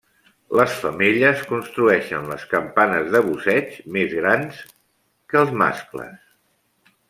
[0.59, 4.65] Les femelles construeixen les campanes de busseig més grans
[5.33, 6.21] que els mascles.